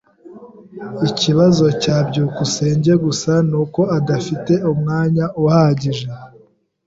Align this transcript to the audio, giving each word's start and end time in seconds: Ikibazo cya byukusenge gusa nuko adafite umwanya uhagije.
Ikibazo 1.09 1.65
cya 1.81 1.97
byukusenge 2.07 2.91
gusa 3.05 3.31
nuko 3.49 3.81
adafite 3.97 4.53
umwanya 4.71 5.25
uhagije. 5.43 6.05